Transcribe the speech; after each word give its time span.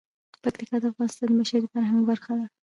پکتیکا 0.43 0.77
د 0.81 0.85
افغانستان 0.91 1.27
د 1.29 1.33
بشري 1.39 1.67
فرهنګ 1.73 1.99
برخه 2.09 2.31
ده. 2.39 2.45